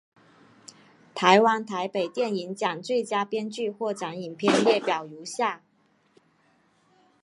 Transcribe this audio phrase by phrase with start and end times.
[1.13, 5.61] 台湾台北电影奖最佳编剧获奖影片列表如下。